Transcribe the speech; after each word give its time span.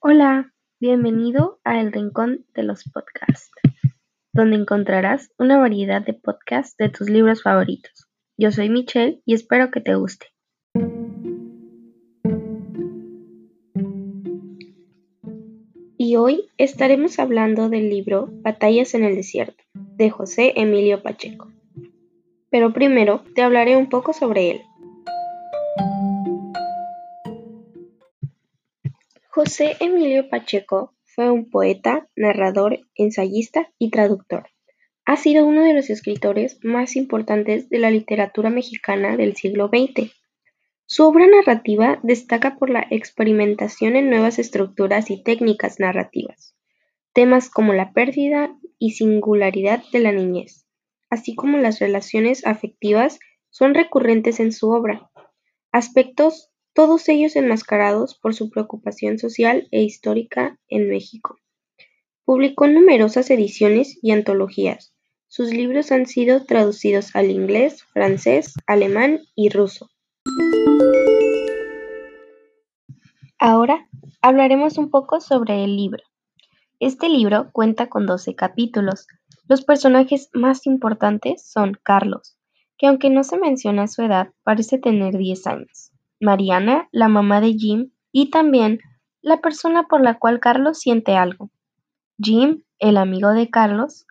Hola, 0.00 0.54
bienvenido 0.78 1.58
a 1.64 1.80
El 1.80 1.90
Rincón 1.90 2.46
de 2.54 2.62
los 2.62 2.84
Podcasts, 2.84 3.50
donde 4.32 4.54
encontrarás 4.54 5.32
una 5.38 5.58
variedad 5.58 6.00
de 6.06 6.14
podcasts 6.14 6.76
de 6.76 6.88
tus 6.88 7.10
libros 7.10 7.42
favoritos. 7.42 8.06
Yo 8.36 8.52
soy 8.52 8.68
Michelle 8.68 9.20
y 9.24 9.34
espero 9.34 9.72
que 9.72 9.80
te 9.80 9.96
guste. 9.96 10.26
Y 15.96 16.14
hoy 16.14 16.48
estaremos 16.58 17.18
hablando 17.18 17.68
del 17.68 17.90
libro 17.90 18.28
Batallas 18.30 18.94
en 18.94 19.02
el 19.02 19.16
Desierto, 19.16 19.64
de 19.74 20.10
José 20.10 20.52
Emilio 20.54 21.02
Pacheco. 21.02 21.50
Pero 22.50 22.72
primero 22.72 23.24
te 23.34 23.42
hablaré 23.42 23.76
un 23.76 23.88
poco 23.88 24.12
sobre 24.12 24.52
él. 24.52 24.60
José 29.38 29.76
Emilio 29.78 30.28
Pacheco 30.28 30.96
fue 31.04 31.30
un 31.30 31.48
poeta, 31.48 32.08
narrador, 32.16 32.80
ensayista 32.96 33.72
y 33.78 33.92
traductor. 33.92 34.48
Ha 35.04 35.16
sido 35.16 35.46
uno 35.46 35.62
de 35.62 35.74
los 35.74 35.90
escritores 35.90 36.58
más 36.64 36.96
importantes 36.96 37.68
de 37.68 37.78
la 37.78 37.92
literatura 37.92 38.50
mexicana 38.50 39.16
del 39.16 39.36
siglo 39.36 39.68
XX. 39.68 40.10
Su 40.86 41.04
obra 41.04 41.28
narrativa 41.28 42.00
destaca 42.02 42.56
por 42.56 42.68
la 42.68 42.84
experimentación 42.90 43.94
en 43.94 44.10
nuevas 44.10 44.40
estructuras 44.40 45.08
y 45.08 45.22
técnicas 45.22 45.78
narrativas, 45.78 46.56
temas 47.12 47.48
como 47.48 47.74
la 47.74 47.92
pérdida 47.92 48.58
y 48.80 48.90
singularidad 48.94 49.84
de 49.92 50.00
la 50.00 50.10
niñez, 50.10 50.66
así 51.10 51.36
como 51.36 51.58
las 51.58 51.78
relaciones 51.78 52.44
afectivas 52.44 53.20
son 53.50 53.74
recurrentes 53.74 54.40
en 54.40 54.50
su 54.50 54.70
obra, 54.70 55.12
aspectos 55.70 56.47
todos 56.78 57.08
ellos 57.08 57.34
enmascarados 57.34 58.14
por 58.14 58.34
su 58.36 58.50
preocupación 58.50 59.18
social 59.18 59.66
e 59.72 59.82
histórica 59.82 60.60
en 60.68 60.88
México. 60.88 61.36
Publicó 62.24 62.68
numerosas 62.68 63.30
ediciones 63.30 63.98
y 64.00 64.12
antologías. 64.12 64.94
Sus 65.26 65.52
libros 65.52 65.90
han 65.90 66.06
sido 66.06 66.44
traducidos 66.44 67.16
al 67.16 67.32
inglés, 67.32 67.82
francés, 67.82 68.54
alemán 68.68 69.22
y 69.34 69.48
ruso. 69.48 69.90
Ahora 73.40 73.88
hablaremos 74.22 74.78
un 74.78 74.88
poco 74.88 75.20
sobre 75.20 75.64
el 75.64 75.74
libro. 75.74 76.04
Este 76.78 77.08
libro 77.08 77.50
cuenta 77.50 77.88
con 77.88 78.06
12 78.06 78.36
capítulos. 78.36 79.08
Los 79.48 79.64
personajes 79.64 80.30
más 80.32 80.64
importantes 80.64 81.44
son 81.44 81.76
Carlos, 81.82 82.38
que 82.76 82.86
aunque 82.86 83.10
no 83.10 83.24
se 83.24 83.36
menciona 83.36 83.88
su 83.88 84.02
edad, 84.02 84.28
parece 84.44 84.78
tener 84.78 85.16
10 85.16 85.46
años. 85.48 85.90
Mariana, 86.20 86.88
la 86.92 87.08
mamá 87.08 87.40
de 87.40 87.54
Jim, 87.54 87.90
y 88.12 88.30
también 88.30 88.80
la 89.20 89.40
persona 89.40 89.84
por 89.84 90.02
la 90.02 90.18
cual 90.18 90.40
Carlos 90.40 90.78
siente 90.78 91.16
algo. 91.16 91.50
Jim, 92.20 92.64
el 92.78 92.96
amigo 92.96 93.30
de 93.30 93.50
Carlos, 93.50 94.06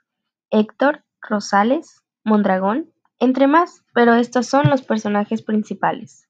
Héctor, 0.50 1.04
Rosales, 1.22 2.04
Mondragón, 2.24 2.92
entre 3.20 3.48
más, 3.48 3.84
pero 3.94 4.16
estos 4.16 4.48
son 4.48 4.70
los 4.70 4.82
personajes 4.82 5.42
principales. 5.42 6.28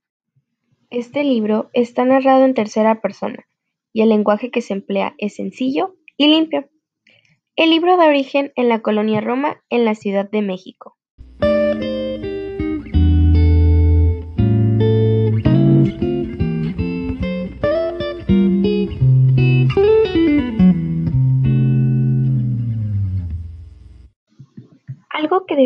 Este 0.90 1.24
libro 1.24 1.70
está 1.74 2.06
narrado 2.06 2.46
en 2.46 2.54
tercera 2.54 3.02
persona 3.02 3.46
y 3.94 4.02
el 4.02 4.10
lenguaje 4.10 4.52
que 4.52 4.62
se 4.62 4.74
emplea 4.74 5.16
es 5.18 5.36
sencillo 5.36 5.96
y 6.18 6.28
limpio. 6.28 6.70
El 7.56 7.72
libro 7.72 7.98
da 7.98 8.06
origen 8.06 8.54
en 8.56 8.70
la 8.70 8.82
colonia 8.82 9.20
Roma 9.20 9.62
en 9.70 9.86
la 9.86 9.96
Ciudad 9.96 10.30
de 10.30 10.42
México. 10.42 10.97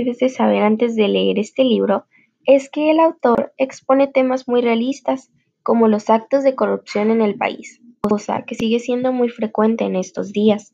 De 0.06 0.30
saber 0.30 0.64
antes 0.64 0.96
de 0.96 1.08
leer 1.08 1.40
este 1.40 1.64
libro 1.64 2.06
es 2.46 2.70
que 2.70 2.92
el 2.92 3.00
autor 3.00 3.54
expone 3.58 4.08
temas 4.08 4.48
muy 4.48 4.62
realistas, 4.62 5.32
como 5.64 5.88
los 5.88 6.10
actos 6.10 6.44
de 6.44 6.56
corrupción 6.56 7.12
en 7.12 7.22
el 7.22 7.36
país, 7.36 7.82
cosa 8.02 8.44
que 8.46 8.56
sigue 8.56 8.80
siendo 8.80 9.14
muy 9.14 9.30
frecuente 9.30 9.84
en 9.84 9.96
estos 9.96 10.34
días. 10.34 10.74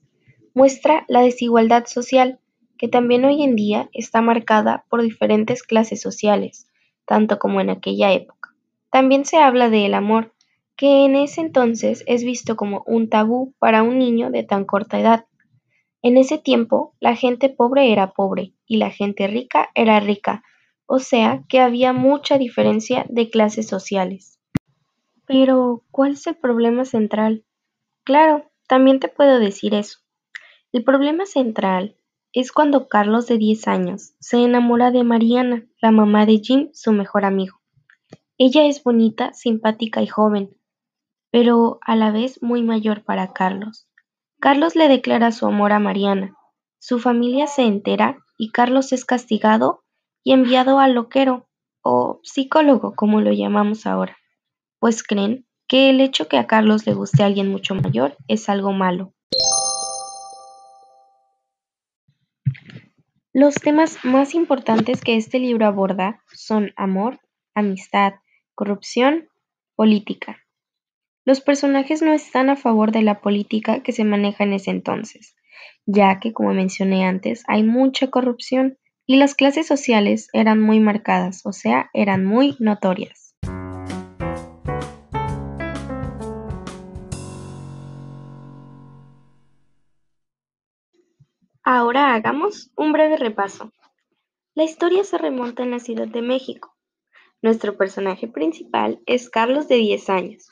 Muestra 0.54 1.06
la 1.08 1.22
desigualdad 1.22 1.86
social, 1.86 2.40
que 2.78 2.88
también 2.88 3.26
hoy 3.26 3.44
en 3.44 3.56
día 3.56 3.90
está 3.94 4.22
marcada 4.22 4.86
por 4.90 5.02
diferentes 5.02 5.64
clases 5.64 6.02
sociales, 6.02 6.68
tanto 7.06 7.38
como 7.40 7.60
en 7.60 7.70
aquella 7.70 8.14
época. 8.14 8.56
También 8.90 9.26
se 9.26 9.38
habla 9.38 9.70
del 9.70 9.94
amor, 9.94 10.34
que 10.76 11.06
en 11.06 11.16
ese 11.16 11.42
entonces 11.42 12.04
es 12.08 12.24
visto 12.24 12.56
como 12.56 12.84
un 12.86 13.10
tabú 13.10 13.54
para 13.60 13.84
un 13.84 13.98
niño 13.98 14.30
de 14.30 14.44
tan 14.44 14.64
corta 14.64 15.00
edad. 15.00 15.26
En 16.02 16.18
ese 16.18 16.38
tiempo, 16.38 16.96
la 17.00 17.16
gente 17.16 17.50
pobre 17.50 17.92
era 17.92 18.12
pobre 18.12 18.54
y 18.66 18.78
la 18.78 18.92
gente 18.92 19.28
rica 19.28 19.70
era 19.76 20.00
rica, 20.00 20.44
o 20.86 21.00
sea 21.00 21.44
que 21.50 21.60
había 21.60 21.94
mucha 21.94 22.38
diferencia 22.38 23.06
de 23.10 23.30
clases 23.30 23.68
sociales. 23.68 24.40
Pero, 25.26 25.84
¿cuál 25.92 26.14
es 26.14 26.26
el 26.28 26.36
problema 26.36 26.86
central? 26.86 27.44
Claro, 28.04 28.50
también 28.68 29.00
te 29.00 29.10
puedo 29.10 29.40
decir 29.40 29.74
eso. 29.74 30.00
El 30.72 30.84
problema 30.84 31.26
central 31.26 31.98
es 32.34 32.52
cuando 32.52 32.88
Carlos 32.88 33.28
de 33.28 33.38
10 33.38 33.68
años 33.68 34.14
se 34.20 34.38
enamora 34.38 34.92
de 34.92 35.04
Mariana, 35.04 35.66
la 35.82 35.92
mamá 35.92 36.26
de 36.26 36.40
Jim, 36.40 36.70
su 36.74 36.92
mejor 36.92 37.26
amigo. 37.26 37.60
Ella 38.38 38.66
es 38.66 38.84
bonita, 38.84 39.34
simpática 39.34 40.02
y 40.02 40.08
joven, 40.08 40.56
pero 41.32 41.80
a 41.82 41.96
la 41.96 42.12
vez 42.12 42.42
muy 42.44 42.62
mayor 42.64 43.04
para 43.04 43.34
Carlos. 43.34 43.88
Carlos 44.40 44.76
le 44.76 44.88
declara 44.88 45.32
su 45.32 45.48
amor 45.48 45.72
a 45.74 45.80
Mariana. 45.80 46.36
Su 46.78 47.00
familia 47.00 47.48
se 47.48 47.64
entera 47.64 48.20
y 48.38 48.52
Carlos 48.52 48.94
es 48.94 49.04
castigado 49.04 49.84
y 50.24 50.34
enviado 50.34 50.80
al 50.80 50.94
loquero, 50.94 51.48
o 51.82 52.20
psicólogo 52.22 52.94
como 52.96 53.20
lo 53.20 53.32
llamamos 53.32 53.88
ahora, 53.88 54.18
pues 54.80 55.02
creen 55.02 55.48
que 55.68 55.90
el 55.90 56.02
hecho 56.02 56.28
que 56.28 56.38
a 56.38 56.46
Carlos 56.46 56.86
le 56.86 56.94
guste 56.94 57.24
a 57.24 57.26
alguien 57.26 57.50
mucho 57.50 57.74
mayor 57.74 58.16
es 58.28 58.48
algo 58.48 58.74
malo. 58.74 59.14
Los 63.34 63.56
temas 63.56 64.04
más 64.04 64.36
importantes 64.36 65.02
que 65.02 65.16
este 65.16 65.40
libro 65.40 65.66
aborda 65.66 66.22
son 66.34 66.74
amor, 66.76 67.20
amistad, 67.56 68.14
corrupción, 68.54 69.30
política. 69.76 70.38
Los 71.28 71.42
personajes 71.42 72.02
no 72.02 72.14
están 72.14 72.50
a 72.50 72.56
favor 72.56 72.94
de 72.94 73.02
la 73.02 73.20
política 73.20 73.84
que 73.84 73.92
se 73.92 74.06
maneja 74.06 74.46
en 74.46 74.54
ese 74.54 74.72
entonces, 74.72 75.36
ya 75.86 76.22
que, 76.22 76.32
como 76.32 76.54
mencioné 76.54 77.04
antes, 77.04 77.44
hay 77.50 77.64
mucha 77.64 78.10
corrupción 78.10 78.78
y 79.06 79.18
las 79.18 79.36
clases 79.36 79.68
sociales 79.68 80.30
eran 80.32 80.62
muy 80.62 80.80
marcadas, 80.80 81.46
o 81.46 81.52
sea, 81.52 81.90
eran 81.94 82.24
muy 82.24 82.56
notorias. 82.60 83.36
Ahora 91.62 92.14
hagamos 92.14 92.72
un 92.78 92.94
breve 92.94 93.18
repaso. 93.18 93.74
La 94.56 94.64
historia 94.64 95.04
se 95.04 95.18
remonta 95.18 95.64
en 95.64 95.72
la 95.72 95.80
Ciudad 95.80 96.08
de 96.08 96.22
México. 96.22 96.74
Nuestro 97.42 97.76
personaje 97.76 98.30
principal 98.30 99.02
es 99.06 99.30
Carlos 99.30 99.68
de 99.68 99.76
10 99.76 100.10
años, 100.10 100.50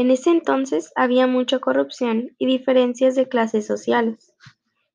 en 0.00 0.10
ese 0.10 0.30
entonces 0.30 0.92
había 0.96 1.26
mucha 1.26 1.58
corrupción 1.58 2.34
y 2.38 2.46
diferencias 2.46 3.14
de 3.14 3.28
clases 3.28 3.66
sociales. 3.66 4.32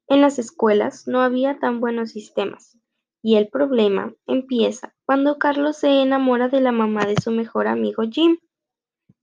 En 0.08 0.20
las 0.20 0.40
escuelas 0.40 1.08
no 1.08 1.22
había 1.22 1.60
tan 1.60 1.80
buenos 1.80 2.10
sistemas, 2.10 2.80
y 3.22 3.36
el 3.36 3.48
problema 3.48 4.16
empieza 4.26 4.96
cuando 5.06 5.38
Carlos 5.38 5.78
se 5.78 6.02
enamora 6.02 6.50
de 6.50 6.60
la 6.60 6.72
mamá 6.72 7.06
de 7.06 7.22
su 7.22 7.30
mejor 7.30 7.68
amigo 7.68 8.02
Jim. 8.10 8.40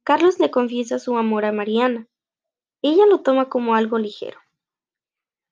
Carlos 0.05 0.39
le 0.39 0.53
confiesa 0.53 1.01
su 1.01 1.17
amor 1.17 1.45
a 1.45 1.51
Mariana. 1.51 2.07
Ella 2.81 3.05
lo 3.07 3.23
toma 3.23 3.49
como 3.49 3.75
algo 3.75 3.99
ligero. 3.99 4.39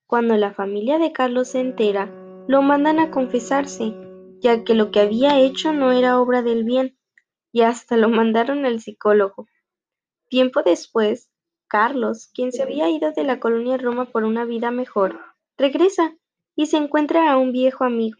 Cuando 0.07 0.37
la 0.37 0.53
familia 0.53 0.97
de 0.97 1.11
Carlos 1.11 1.49
se 1.49 1.59
entera, 1.59 2.09
lo 2.47 2.61
mandan 2.61 2.99
a 2.99 3.11
confesarse, 3.11 3.93
ya 4.39 4.63
que 4.63 4.75
lo 4.75 4.91
que 4.91 5.01
había 5.01 5.41
hecho 5.41 5.73
no 5.73 5.91
era 5.91 6.21
obra 6.21 6.41
del 6.41 6.63
bien, 6.63 6.97
y 7.51 7.63
hasta 7.63 7.97
lo 7.97 8.07
mandaron 8.07 8.65
al 8.65 8.79
psicólogo. 8.79 9.47
Tiempo 10.31 10.63
después, 10.63 11.29
Carlos, 11.67 12.31
quien 12.33 12.53
se 12.53 12.63
había 12.63 12.89
ido 12.89 13.11
de 13.11 13.25
la 13.25 13.41
colonia 13.41 13.75
Roma 13.75 14.05
por 14.05 14.23
una 14.23 14.45
vida 14.45 14.71
mejor, 14.71 15.19
regresa 15.57 16.15
y 16.55 16.67
se 16.67 16.77
encuentra 16.77 17.29
a 17.29 17.37
un 17.37 17.51
viejo 17.51 17.83
amigo. 17.83 18.15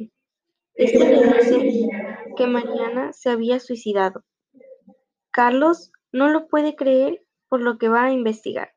Este 0.73 0.99
le 0.99 1.23
dice 1.23 1.87
que 2.35 2.47
Mariana 2.47 3.13
se 3.13 3.29
había 3.29 3.61
suicidado. 3.61 4.25
Carlos 5.31 5.93
no 6.11 6.27
lo 6.27 6.49
puede 6.49 6.75
creer 6.75 7.25
por 7.47 7.61
lo 7.61 7.77
que 7.77 7.87
va 7.87 8.03
a 8.03 8.11
investigar. 8.11 8.73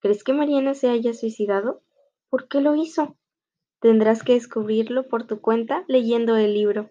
¿Crees 0.00 0.22
que 0.22 0.34
Mariana 0.34 0.74
se 0.74 0.90
haya 0.90 1.14
suicidado? 1.14 1.80
¿Por 2.28 2.48
qué 2.48 2.60
lo 2.60 2.74
hizo? 2.74 3.16
Tendrás 3.80 4.22
que 4.22 4.34
descubrirlo 4.34 5.08
por 5.08 5.26
tu 5.26 5.40
cuenta 5.40 5.86
leyendo 5.88 6.36
el 6.36 6.52
libro. 6.52 6.90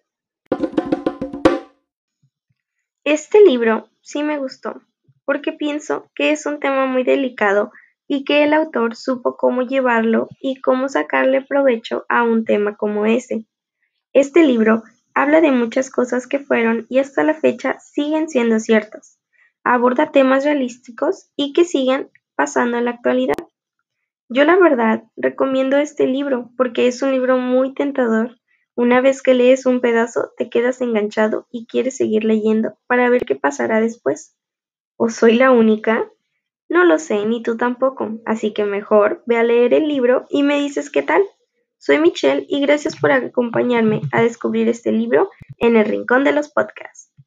Este 3.04 3.42
libro 3.46 3.92
sí 4.02 4.24
me 4.24 4.40
gustó 4.40 4.82
porque 5.26 5.54
pienso 5.54 6.10
que 6.16 6.32
es 6.32 6.46
un 6.46 6.60
tema 6.60 6.86
muy 6.86 7.04
delicado 7.04 7.72
y 8.08 8.26
que 8.26 8.44
el 8.44 8.54
autor 8.54 8.96
supo 8.96 9.38
cómo 9.38 9.62
llevarlo 9.62 10.28
y 10.42 10.60
cómo 10.60 10.90
sacarle 10.90 11.42
provecho 11.42 12.06
a 12.10 12.24
un 12.24 12.44
tema 12.44 12.76
como 12.76 13.06
ese. 13.06 13.46
Este 14.14 14.44
libro 14.44 14.84
habla 15.14 15.40
de 15.40 15.52
muchas 15.52 15.90
cosas 15.90 16.28
que 16.28 16.40
fueron 16.40 16.86
y 16.90 17.00
hasta 17.00 17.24
la 17.24 17.34
fecha 17.34 17.80
siguen 17.80 18.28
siendo 18.30 18.60
ciertas. 18.60 19.18
Aborda 19.64 20.12
temas 20.12 20.44
realísticos 20.44 21.30
y 21.36 21.54
que 21.54 21.64
siguen 21.64 22.10
pasando 22.36 22.78
en 22.78 22.86
la 22.86 22.92
actualidad. 22.92 23.36
Yo 24.28 24.44
la 24.46 24.58
verdad 24.58 25.04
recomiendo 25.16 25.78
este 25.78 26.08
libro 26.08 26.50
porque 26.58 26.88
es 26.88 27.02
un 27.02 27.12
libro 27.12 27.38
muy 27.38 27.74
tentador. 27.74 28.38
Una 28.76 29.02
vez 29.02 29.22
que 29.22 29.34
lees 29.34 29.66
un 29.66 29.82
pedazo 29.82 30.32
te 30.38 30.50
quedas 30.50 30.82
enganchado 30.82 31.48
y 31.52 31.66
quieres 31.66 31.98
seguir 31.98 32.24
leyendo 32.24 32.78
para 32.88 33.10
ver 33.10 33.24
qué 33.26 33.36
pasará 33.36 33.80
después. 33.82 34.36
¿O 35.04 35.10
soy 35.10 35.34
la 35.34 35.50
única? 35.50 36.08
No 36.70 36.84
lo 36.86 37.00
sé, 37.00 37.26
ni 37.26 37.42
tú 37.42 37.58
tampoco, 37.58 38.20
así 38.24 38.54
que 38.54 38.66
mejor 38.66 39.24
ve 39.26 39.36
a 39.36 39.44
leer 39.44 39.74
el 39.74 39.88
libro 39.88 40.28
y 40.30 40.44
me 40.44 40.60
dices 40.60 40.92
qué 40.92 41.02
tal. 41.02 41.24
Soy 41.80 41.98
Michelle 41.98 42.46
y 42.48 42.62
gracias 42.62 42.98
por 42.98 43.12
acompañarme 43.12 44.02
a 44.12 44.22
descubrir 44.22 44.70
este 44.70 44.92
libro 44.92 45.32
en 45.58 45.76
el 45.76 45.86
Rincón 45.86 46.24
de 46.24 46.34
los 46.34 46.50
Podcasts. 46.50 47.11